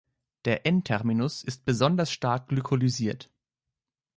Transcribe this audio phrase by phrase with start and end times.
[0.45, 3.29] Der N-Terminus ist besonders stark glykosyliert.